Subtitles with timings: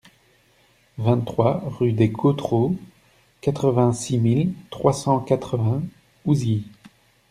[0.97, 2.75] vingt-trois rue des Gautreaux,
[3.39, 5.83] quatre-vingt-six mille trois cent quatre-vingts
[6.25, 6.65] Ouzilly